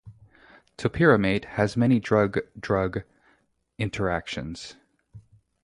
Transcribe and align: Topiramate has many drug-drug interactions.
Topiramate 0.79 1.45
has 1.45 1.77
many 1.77 1.99
drug-drug 1.99 3.03
interactions. 3.77 4.75